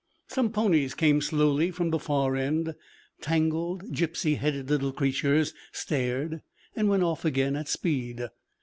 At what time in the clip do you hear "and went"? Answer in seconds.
6.75-7.03